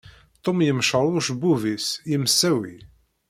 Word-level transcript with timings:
Tum 0.43 0.57
yemceḍ 0.65 1.05
ucebbub-is, 1.17 1.87
yemsawi. 2.09 2.75